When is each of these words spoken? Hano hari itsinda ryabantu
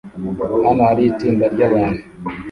Hano 0.65 0.81
hari 0.89 1.01
itsinda 1.11 1.45
ryabantu 1.53 2.01